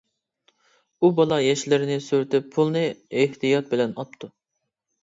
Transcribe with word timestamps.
ئۇ 1.03 1.11
بالا 1.19 1.37
ياشلىرىنى 1.49 1.99
سۈرتۈپ 2.09 2.49
پۇلنى 2.57 2.85
ئېھتىيات 2.91 3.73
بىلەن 3.77 3.97
ئاپتۇ. 4.03 4.35